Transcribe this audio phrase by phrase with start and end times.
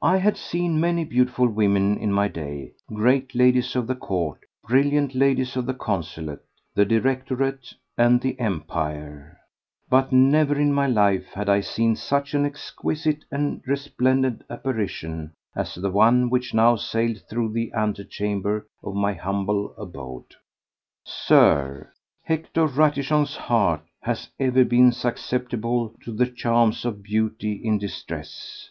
[0.00, 5.58] I had seen many beautiful women in my day—great ladies of the Court, brilliant ladies
[5.58, 6.42] of the Consulate,
[6.74, 13.26] the Directorate and the Empire—but never in my life had I seen such an exquisite
[13.30, 19.74] and resplendent apparition as the one which now sailed through the antechamber of my humble
[19.76, 20.34] abode.
[21.04, 21.92] Sir,
[22.22, 28.70] Hector Ratichon's heart has ever been susceptible to the charms of beauty in distress.